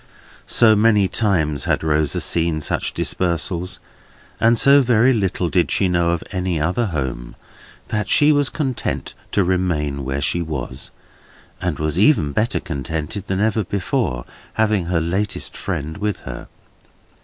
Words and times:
So 0.47 0.75
many 0.75 1.07
times 1.07 1.65
had 1.65 1.83
Rosa 1.83 2.21
seen 2.21 2.59
such 2.61 2.95
dispersals, 2.95 3.77
and 4.39 4.57
so 4.57 4.81
very 4.81 5.13
little 5.13 5.47
did 5.47 5.69
she 5.69 5.87
know 5.87 6.09
of 6.09 6.23
any 6.31 6.59
other 6.59 6.87
Home, 6.87 7.35
that 7.89 8.09
she 8.09 8.31
was 8.31 8.49
contented 8.49 9.13
to 9.33 9.43
remain 9.43 10.03
where 10.03 10.19
she 10.19 10.41
was, 10.41 10.89
and 11.61 11.77
was 11.77 11.99
even 11.99 12.31
better 12.31 12.59
contented 12.59 13.27
than 13.27 13.39
ever 13.39 13.63
before, 13.63 14.25
having 14.53 14.85
her 14.87 14.99
latest 14.99 15.55
friend 15.55 15.97
with 15.97 16.21
her. 16.21 16.47